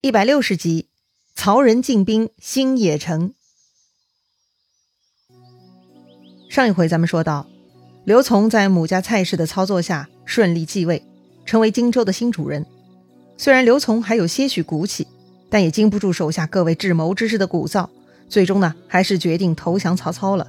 [0.00, 0.86] 一百六十集，
[1.34, 3.34] 曹仁进兵新野城。
[6.48, 7.48] 上一回咱们说到，
[8.04, 11.04] 刘琮在母家蔡氏的操作下顺利继位，
[11.44, 12.64] 成为荆州的新主人。
[13.36, 15.04] 虽然刘琮还有些许骨气，
[15.50, 17.88] 但也经不住手下各位智谋之士的鼓噪，
[18.28, 20.46] 最终呢，还是决定投降曹操了。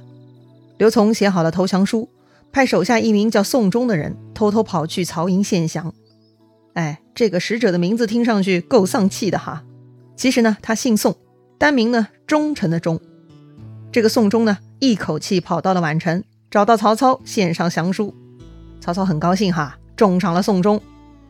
[0.78, 2.08] 刘琮写好了投降书，
[2.52, 5.92] 派手下一名叫宋忠的人偷偷跑去曹营献降。
[6.74, 9.64] 哎，这个使者的名字听上去够丧气的哈。
[10.16, 11.16] 其实呢，他姓宋，
[11.58, 13.00] 单名呢忠臣的忠。
[13.90, 18.14] 这个宋忠呢，一口气跑到了宛城，找到曹操献上降书。
[18.80, 20.80] 曹操很高兴哈，重赏了宋忠，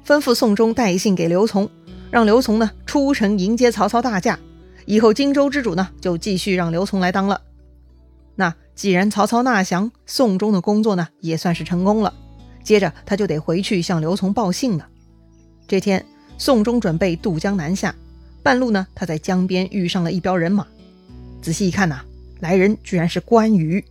[0.06, 1.68] 吩咐宋忠带信给刘琮，
[2.10, 4.38] 让刘琮呢出城迎接曹操大驾。
[4.86, 7.40] 以后荆州之主呢，就继续让刘琮来当了。
[8.34, 12.12] 那既然曹操纳降，宋忠的工作呢也算是成功了。
[12.62, 14.88] 接着他就得回去向刘琮报信了。
[15.70, 16.04] 这天，
[16.36, 17.94] 宋忠准备渡江南下，
[18.42, 20.66] 半路呢，他在江边遇上了一彪人马。
[21.40, 22.00] 仔细一看呐，
[22.40, 23.84] 来人居然是关羽。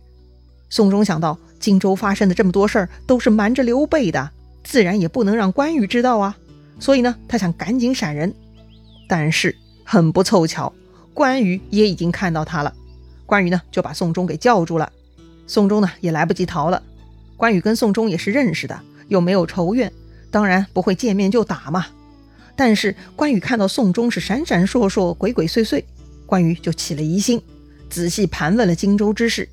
[0.68, 4.30] 宋忠想到荆州发生的这么多事儿都是瞒着刘备的，
[4.62, 6.36] 自然也不能让关羽知道啊。
[6.78, 8.34] 所以呢，他想赶紧闪人。
[9.08, 10.70] 但是很不凑巧，
[11.14, 12.74] 关羽也已经看到他了。
[13.24, 14.92] 关羽呢，就把宋忠给叫住了。
[15.46, 16.82] 宋忠呢，也来不及逃了。
[17.38, 19.90] 关羽跟宋忠也是认识的，又没有仇怨。
[20.30, 21.86] 当然不会见面就打嘛，
[22.56, 25.82] 但是关羽看到宋忠是闪闪烁烁、鬼鬼祟祟，
[26.26, 27.42] 关羽就起了疑心，
[27.88, 29.48] 仔细盘问了荆州之事。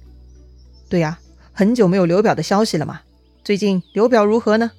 [0.90, 1.20] 对呀，
[1.52, 3.02] 很久没有刘表的消息了嘛，
[3.44, 4.72] 最近刘表如何呢？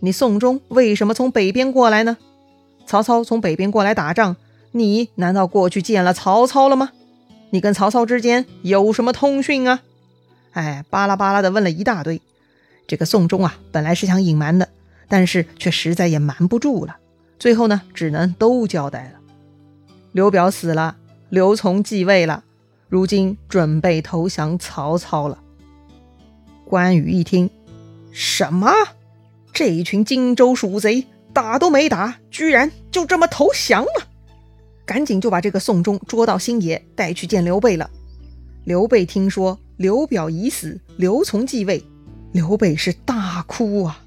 [0.00, 2.16] 你宋忠为什么从北边过来呢？
[2.86, 4.36] 曹操从北边过来打仗，
[4.72, 6.90] 你难道过去见了曹操了吗？
[7.50, 9.82] 你跟曹操之间有什么通讯啊？
[10.52, 12.20] 哎，巴拉巴拉的问了一大堆。
[12.86, 14.68] 这个宋忠啊，本来是想隐瞒的。
[15.12, 16.96] 但是却实在也瞒不住了，
[17.38, 19.20] 最后呢，只能都交代了。
[20.12, 20.96] 刘表死了，
[21.28, 22.44] 刘琮继位了，
[22.88, 25.38] 如今准备投降曹操了。
[26.64, 27.50] 关羽一听，
[28.10, 28.72] 什么？
[29.52, 34.08] 这一群荆州鼠贼，打都没打，居然就这么投降了？
[34.86, 37.90] 赶紧就把这个宋忠捉到新野，带去见刘备了。
[38.64, 41.84] 刘备听说刘表已死，刘琮继位，
[42.32, 43.98] 刘备是大哭啊。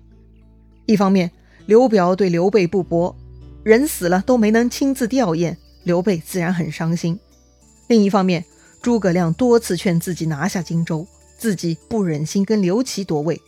[0.86, 1.32] 一方面，
[1.66, 3.16] 刘表对刘备不薄，
[3.64, 7.20] 人死了都没能亲自吊唁，刘备自然很伤心。
[7.88, 8.46] 另一方面，
[8.82, 11.08] 诸葛亮多次劝自己拿下荆州，
[11.38, 13.42] 自己不忍心跟刘琦夺位，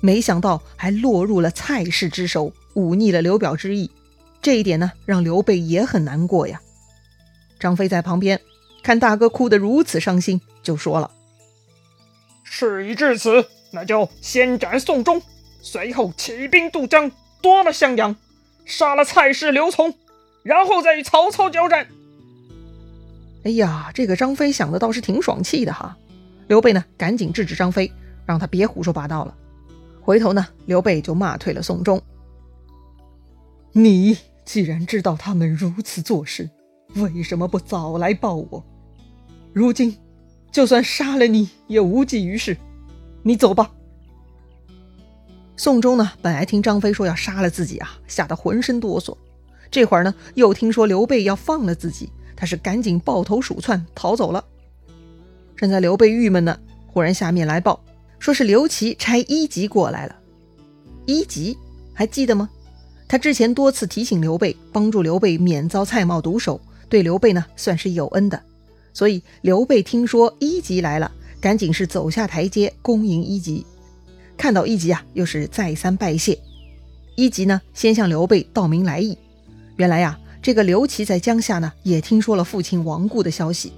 [0.00, 3.90] 没想到还落入了蔡氏之手，忤逆了刘表之意。
[4.40, 6.60] 这一点呢，让刘备也很难过呀。
[7.58, 8.40] 张飞在旁边
[8.82, 11.10] 看大哥哭得如此伤心，就说了
[12.44, 15.20] ：“事已至此，那就先斩宋忠。”
[15.64, 17.10] 随后起兵渡江，
[17.40, 18.14] 夺了襄阳，
[18.66, 19.94] 杀了蔡氏、刘琮，
[20.42, 21.88] 然后再与曹操交战。
[23.44, 25.96] 哎呀，这个张飞想的倒是挺爽气的哈。
[26.48, 27.90] 刘备呢，赶紧制止张飞，
[28.26, 29.34] 让他别胡说八道了。
[30.02, 32.00] 回头呢，刘备就骂退了宋忠。
[33.72, 36.50] 你既然知道他们如此做事，
[36.96, 38.62] 为什么不早来报我？
[39.54, 39.96] 如今
[40.52, 42.54] 就算杀了你也无济于事。
[43.22, 43.70] 你走吧。
[45.56, 49.16] 宋忠呢，本来听张飞说要杀了自己啊，吓得浑身哆嗦。
[49.70, 54.44] 这会儿呢，又听说刘备要放了自己，他是赶紧抱头鼠窜逃走了。
[55.56, 57.80] 正在刘备郁闷呢，忽然下面来报，
[58.18, 60.16] 说是刘琦差一级过来了。
[61.06, 61.56] 一级
[61.92, 62.50] 还记得吗？
[63.06, 68.42] 他之前多次提醒刘备，帮助刘备免遭蔡瑁毒手，对刘备呢算是有恩的。
[68.92, 71.10] 所以刘备听说一级来了，
[71.40, 73.64] 赶紧是走下台阶恭迎一级。
[74.36, 76.38] 看到一级啊，又是再三拜谢。
[77.16, 79.16] 一级呢，先向刘备道明来意。
[79.76, 83.72] 原来呀，这个刘琦在江夏呢，也听说了父亲亡故的消息。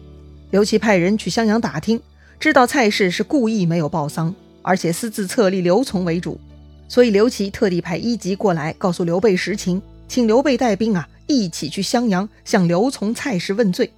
[0.51, 2.01] 刘琦派人去襄阳打听，
[2.41, 6.41] 知道蔡氏是故意没有报丧，而且私自册立刘琮为主，
[6.89, 13.93] 所以刘琦特地派一级过来告诉刘备实情，请刘备带兵啊，一起去襄阳向刘琮、蔡氏问罪。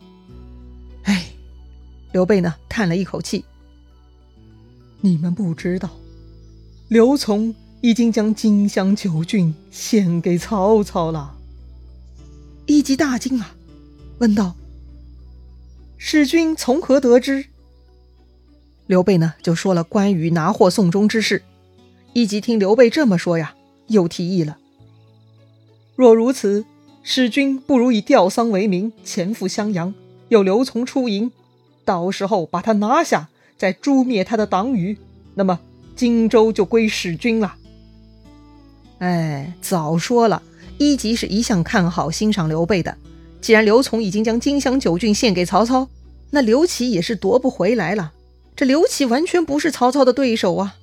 [1.05, 1.27] 哎，
[2.13, 3.45] 刘备呢，叹了一口气
[5.01, 5.91] ：“你们不知道。”
[6.89, 11.37] 刘琮已经将荆襄九郡献给曹操了。
[12.65, 13.55] 一级大惊啊，
[14.19, 14.57] 问道
[15.99, 17.45] ：“使君从何得知？”
[18.89, 21.43] 刘备呢，就说了关羽拿货送终之事。
[22.15, 23.55] 一级听刘备这么说呀，
[23.89, 24.57] 又提议了
[25.95, 26.65] ：“若如此，
[27.03, 29.95] 使君不如以吊丧为名，潜赴襄阳，
[30.29, 31.31] 有刘琮出营，
[31.85, 34.97] 到时候把他拿下，再诛灭他的党羽，
[35.35, 35.61] 那么。”
[35.99, 37.57] 荆州就归使君了。
[39.01, 40.41] 哎，早说了，
[40.79, 42.97] 一级是一向看好欣赏刘备的，
[43.41, 45.89] 既然刘琮已经将金香九郡献给曹操，
[46.31, 48.13] 那刘琦也是夺不回来了。
[48.55, 50.77] 这刘琦完全不是曹操的对手啊，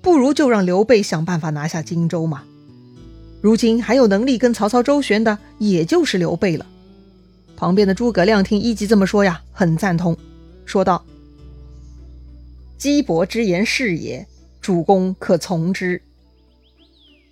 [0.00, 2.44] 不如就让刘备想办法拿下荆州嘛。
[3.40, 6.64] 如今还有能力跟曹操周旋的，也就是刘备了。
[7.56, 10.16] 旁边的诸葛亮听一级这么说呀，很赞同，
[10.64, 11.04] 说道
[12.78, 14.24] ：“姬伯之言是也，
[14.62, 16.00] 主公可从之。”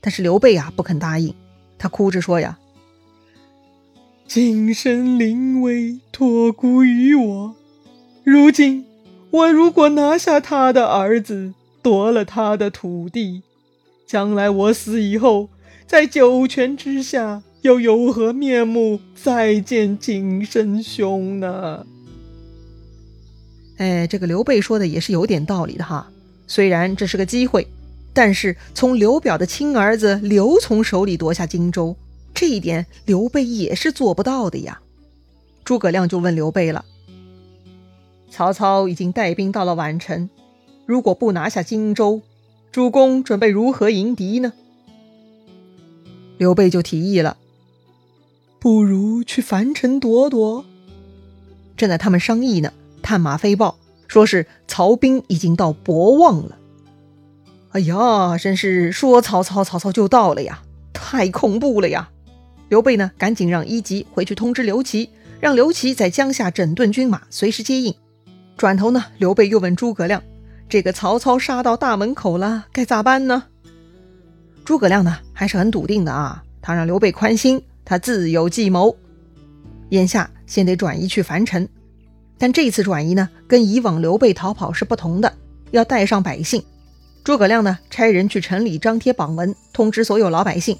[0.03, 1.35] 但是刘备啊不肯答应，
[1.79, 2.59] 他哭着说呀
[4.27, 7.55] ：“晋身临危，托孤于我。
[8.25, 8.85] 如今
[9.31, 13.43] 我如果拿下他的儿子，夺了他的土地，
[14.06, 15.49] 将来我死以后，
[15.87, 21.87] 在九泉之下，又有何面目再见晋升兄呢？”
[23.76, 26.11] 哎，这个刘备说的也是有点道理的哈。
[26.50, 27.64] 虽然这是个机会。
[28.12, 31.97] 但是从刘表的亲儿子刘琮手里夺下荆州，
[32.35, 34.81] 这一点刘备也是做不到的呀。
[35.64, 36.85] 诸葛亮就问刘备了
[38.29, 40.29] ：“曹操已经带兵到了宛城，
[40.87, 42.20] 如果不拿下荆州，
[42.73, 44.55] 主公准备如何迎敌呢？”
[46.37, 47.37] 刘备就提议了
[48.58, 50.64] ：“不如去樊城躲躲。”
[51.79, 53.79] 正在他们商议呢，探马飞报
[54.11, 56.59] 说是曹兵已经到博望了。
[57.71, 60.65] 哎呀，真是说曹操，曹操就到了呀！
[60.93, 62.11] 太恐怖了呀！
[62.69, 67.95] 刘备呢，赶紧让一级回去通知刘琦，让刘琦在江夏整顿军马，随时接应。
[68.57, 70.21] 转头呢，刘备又问诸葛亮
[70.69, 73.45] ：“这个曹操杀到大门口了，该咋办呢？”
[74.67, 78.97] 诸葛亮呢，还是很笃定的啊，他让刘备宽心，他自有计谋。
[79.91, 81.69] 眼下先得转移去樊城，
[82.40, 85.31] 但这次转移呢，跟以往刘备逃跑是不同的，
[85.72, 86.64] 要带上百姓。
[87.22, 90.78] 诸葛亮呢，差人去城里张贴榜文，通知所有老百姓，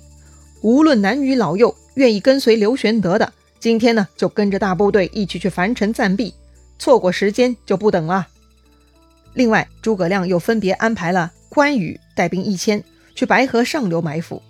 [0.63, 6.33] 无论男女老幼，愿意跟随刘玄德的，今天呢就跟着大部队一起去樊城暂避，
[6.79, 8.27] 错过时间就不等了。
[9.35, 12.83] 另外，诸葛亮又分别安排了关羽带兵一千
[13.15, 14.43] 去白河上流埋伏，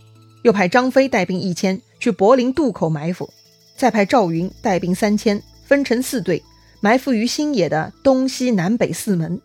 [0.42, 3.28] 又派张飞带兵一千去柏林渡口埋伏，
[3.76, 6.40] 再派赵云带兵三千，分成四队
[6.80, 9.40] 埋伏于新野的东西南北四门。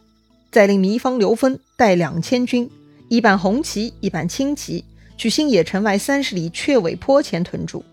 [0.52, 2.70] 再令糜芳、刘封带两千军，
[3.10, 4.86] 一半红旗，一半青旗，
[5.18, 7.84] 去新野城外三十里雀尾坡前屯驻。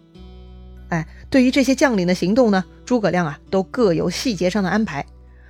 [0.90, 5.04] 哎，对于这些将领的行动呢，诸葛亮啊都各有细节上的安排。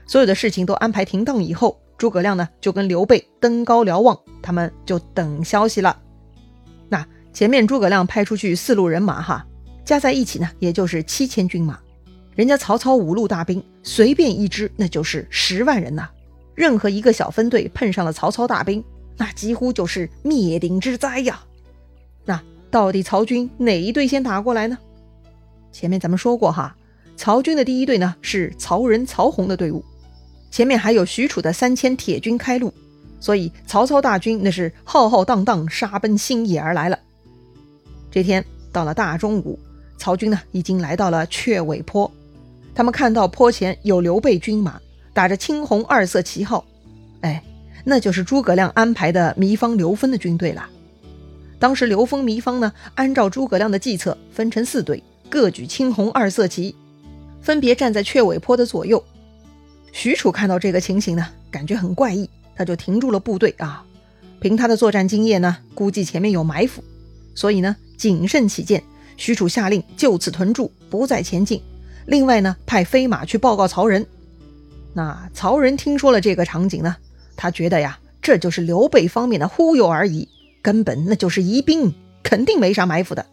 [0.07, 6.01] 所有的事情都安排停当以后，诸葛亮呢就跟刘备登高瞭望，他们就等消息了。
[6.89, 9.47] 那前面诸葛亮派出去四路人马，哈，
[9.85, 11.79] 加在一起呢，也就是七千军马。
[12.35, 16.09] 人家曹操五路大兵，随便一支那就是十万人呐。
[16.55, 18.83] 任何一个小分队碰上了曹操大兵，
[19.17, 21.43] 那几乎就是灭顶之灾呀！
[22.25, 24.79] 那到底曹军哪一队先打过来呢？
[25.73, 26.77] 前面咱们说过哈，
[27.17, 29.85] 曹军的第一队呢是曹仁、曹洪的队伍，
[30.51, 32.73] 前面还有许褚的三千铁军开路，
[33.21, 36.99] 所以曹操大军那是浩浩荡荡杀奔新野而来了。
[38.11, 39.59] 这天到了大中午，
[39.97, 42.11] 曹军呢已经来到了雀尾坡，
[42.75, 44.81] 他们看到坡前有刘备军马。
[45.15, 46.65] 打着青红二色旗号，
[47.21, 47.45] 哎，
[47.85, 50.67] 那就是诸葛亮安排的糜芳、刘封的军队了。
[51.59, 56.75] 当时刘封、糜芳呢，按照诸葛亮的计策，分成四队，各举青红二色旗，
[57.43, 59.05] 分别站在雀尾坡的左右。
[59.93, 63.85] 许褚看到这个情形呢，感觉很怪异，他就停住了部队啊。
[64.41, 66.83] 凭他的作战经验呢，估计前面有埋伏，
[67.35, 68.83] 所以呢，谨慎起见，
[69.19, 71.63] 许褚下令就此屯驻，不再前进。
[72.07, 74.07] 另外呢，派飞马去报告曹仁。
[74.95, 76.97] 那曹仁听说了这个场景呢，
[77.37, 80.29] 他觉得呀，这就是刘备方面的忽悠而已，
[80.61, 83.25] 根本那就是疑兵，肯定没啥埋伏的。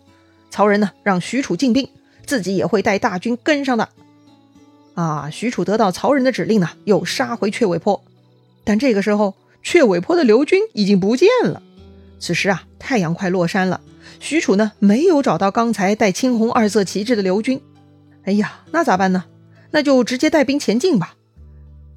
[0.50, 1.90] 曹仁呢，让许褚进兵，
[2.26, 3.90] 自己也会带大军跟上的。
[4.94, 8.02] 啊，许褚得到曹仁的指令呢，又杀回雀尾坡。
[8.64, 11.62] 但这个时候，雀尾坡的刘军已经不见了。
[12.20, 13.82] 此时啊，太阳快落山了，
[14.20, 17.62] 许褚呢，没有找到刚才带青红二色旗帜的刘军。
[18.30, 19.26] 哎呀，那咋办呢？
[19.72, 21.16] 那就直接带兵前进吧。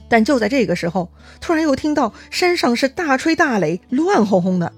[0.08, 1.12] 但就在这个时候，
[1.42, 4.72] 突然又听到山上是大吹大擂，乱哄哄的。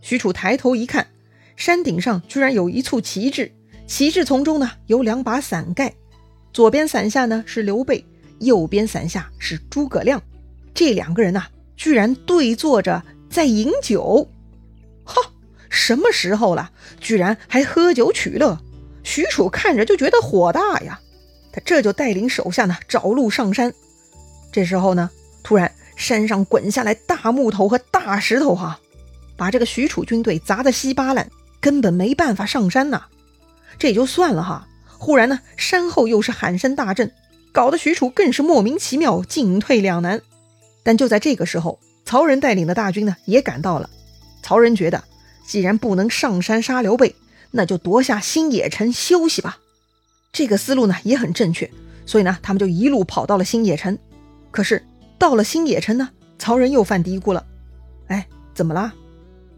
[0.00, 1.06] 许褚抬头一看，
[1.54, 3.52] 山顶上居然有一簇旗帜，
[3.86, 5.94] 旗帜丛中呢有两把伞盖，
[6.52, 8.04] 左边伞下呢是刘备，
[8.40, 10.20] 右边伞下是诸葛亮。
[10.74, 11.44] 这两个人呐，
[11.76, 14.28] 居然对坐着在饮酒。
[15.04, 15.22] 哈，
[15.70, 18.60] 什么时候了，居然还喝酒取乐？
[19.06, 20.98] 许褚看着就觉得火大呀，
[21.52, 23.72] 他这就带领手下呢找路上山。
[24.50, 25.08] 这时候呢，
[25.44, 28.80] 突然山上滚下来大木头和大石头，哈，
[29.36, 33.04] 把这个许褚军队砸得稀巴烂，根本没办法上山呐。
[33.78, 34.66] 这也就算了哈，
[34.98, 37.12] 忽然呢，山后又是喊声大震，
[37.52, 40.20] 搞得许褚更是莫名其妙，进退两难。
[40.82, 43.88] 但就在这个时候，曹仁带领的大军呢也赶到了。
[44.42, 45.04] 曹仁觉得，
[45.46, 47.14] 既然不能上山杀刘备，
[47.56, 49.58] 那就夺下新野城休息吧。
[50.32, 51.70] 这个思路呢也很正确，
[52.04, 53.98] 所以呢，他们就一路跑到了新野城。
[54.50, 54.84] 可是
[55.18, 57.44] 到了新野城呢，曹仁又犯嘀咕了
[58.08, 58.94] ：“哎，怎么啦？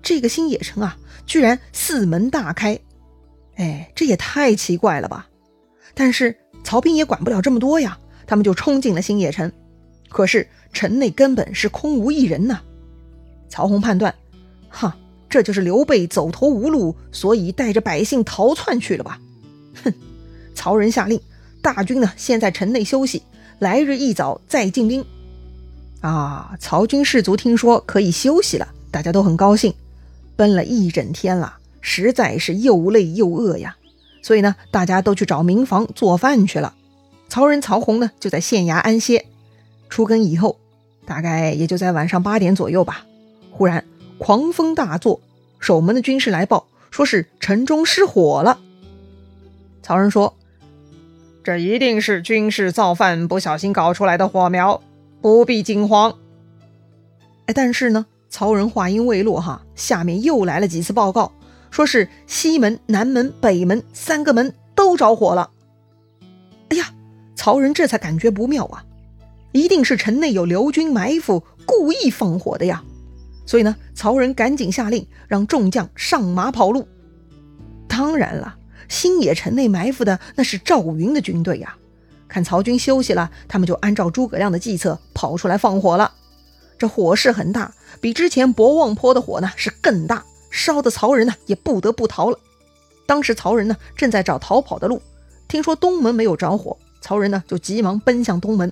[0.02, 2.78] 这个新野城啊，居然四门大开！
[3.56, 5.28] 哎，这也太奇怪了吧！”
[5.94, 9.52] 但是曹兵也管不了这么多呀，他们就冲进了新野城。
[10.08, 12.60] 可是城内根本是空无一人呐。
[13.48, 14.14] 曹洪判断，
[14.68, 14.96] 哈，
[15.28, 19.20] 这就是刘备走投无路，所以带着百姓逃窜去了吧？
[19.84, 19.92] 哼！
[20.54, 21.20] 曹仁下令，
[21.60, 23.22] 大军呢先在城内休息，
[23.58, 25.04] 来日一早再进兵。
[26.00, 26.56] 啊！
[26.60, 29.74] 曹军士卒听说可以休息了，大家都很高兴。
[30.36, 33.76] 奔了一整天了，实在是又累又饿呀。
[34.22, 36.74] 所以呢，大家都去找民房做饭去了。
[37.28, 39.26] 曹仁、曹洪呢，就在县衙安歇。
[39.88, 40.58] 出更以后，
[41.04, 43.04] 大概也就在晚上八点左右吧。
[43.50, 43.84] 忽然
[44.18, 45.20] 狂风大作，
[45.58, 48.58] 守门的军士来报，说是城中失火了。
[49.82, 50.34] 曹仁说
[51.42, 54.82] ：“这一定是军士造饭不小心搞出来的火苗，
[55.22, 56.14] 不必惊慌。”
[57.46, 61.32] 哎，但是呢，曹仁话音未落，哈，下面又来了几次报告。
[61.70, 65.50] 说是西门、南门、北门三个门都着火了。
[66.70, 66.92] 哎呀，
[67.36, 68.84] 曹仁这才感觉不妙啊，
[69.52, 72.82] 一定是城内有刘军埋伏，故意放火的呀。
[73.48, 76.86] 所以呢，曹仁赶紧下令让众将上马跑路。
[77.88, 78.56] 当然了，
[78.90, 81.74] 新野城内埋伏的那是赵云的军队呀。
[82.28, 86.12] 看曹军休息了，他们就按照诸葛亮的计策跑出来放火了。
[86.76, 90.22] 这火势很大，比之前博望坡的火呢是更大。
[90.50, 92.38] 烧的曹仁呢也不得不逃了。
[93.06, 95.00] 当时曹仁呢正在找逃跑的路，
[95.48, 98.70] 听说东门没有着火，曹仁呢就急忙奔向东门。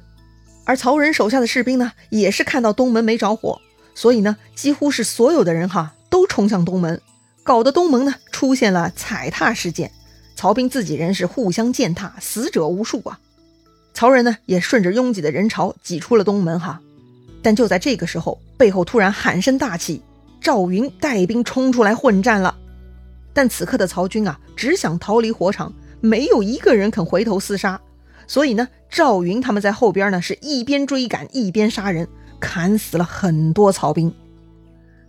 [0.67, 3.59] 而曹仁手下的士兵呢也是看到东门没着火，
[3.97, 7.01] 所以呢几乎是所有的人哈都冲向东门，
[7.43, 9.91] 搞得东门呢出现了踩踏事件，
[10.37, 13.19] 曹兵自己人是互相践踏，死者无数啊。
[13.95, 16.81] 曹仁呢也顺着拥挤的人潮挤出了东门哈，
[17.43, 20.03] 但就在这个时候，背后突然喊声大起。
[20.39, 22.55] 赵云带兵冲出来混战了，
[23.33, 27.81] 但此刻的曹军啊，只想逃离火场，没有一个人肯回头厮杀。
[28.29, 32.07] 所以呢，赵云他们在后边呢，是一边追赶一边杀人，
[32.41, 34.13] 砍死了很多曹兵。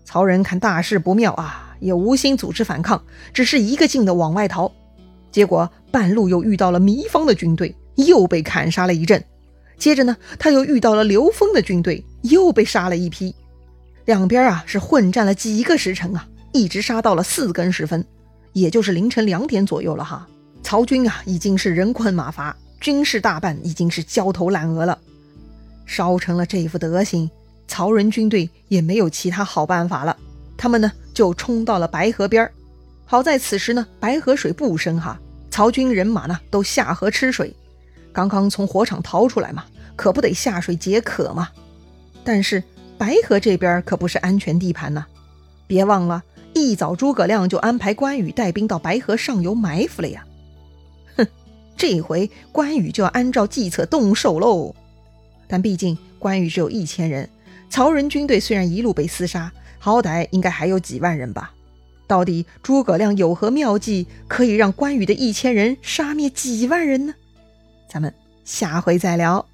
[0.06, 3.04] 曹仁看大事不妙啊，也无心组织反抗，
[3.34, 4.72] 只是一个劲的往外逃。
[5.32, 9.24] 结果半路又遇到了糜芳的军队，又被砍杀了一阵。
[9.78, 13.36] 接着呢，他又遇到了刘封的军队，又被杀了一批。
[14.06, 18.04] 两边啊是混战了几个时辰啊，一直杀到了四更时分，
[18.54, 20.26] 也就是凌晨两点左右了哈。
[20.64, 24.98] 曹军啊已经是人困马乏，军士大半已经是焦头烂额了。
[25.88, 27.28] 烧成了这副德行，
[27.68, 30.16] 曹仁军队也没有其他好办法了，
[30.56, 32.52] 他们呢就冲到了白河边儿。
[33.06, 37.56] 好在此时呢白河水不深哈，曹军人马呢都下河吃水，
[38.14, 39.66] 刚刚从火场逃出来嘛，
[39.96, 41.50] 可不得下水解渴嘛。
[42.24, 42.64] 但是。
[43.00, 45.06] 白河这边可不是安全地盘呐！
[45.68, 46.24] 别忘了，
[46.56, 50.26] 一早诸葛亮就安排关羽带兵到白河上游埋伏了呀。
[51.16, 51.28] 哼，
[51.78, 54.74] 这回关羽就要按照计策动手喽。
[55.48, 57.30] 但毕竟关羽只有一千人，
[57.70, 61.54] 曹仁军队虽然一路被厮杀，好歹应该还有几万人吧？
[62.06, 67.14] 到底诸葛亮有何妙计，可以让关羽的一千人杀灭几万人呢？
[67.90, 68.14] 咱们
[68.46, 69.46] 下回再聊。